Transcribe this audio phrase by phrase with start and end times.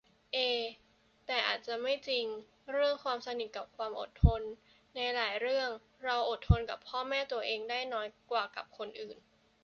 [0.33, 0.37] เอ
[1.25, 2.25] แต่อาจจะไม่จริง
[2.71, 4.41] เรื่องความสนิทกับความอดทน
[4.95, 5.69] ในหลายเรื่อง
[6.03, 9.17] เราอดทนกับพ่อแม่ตัวเองได้น้อยกว่ากับคนอื่น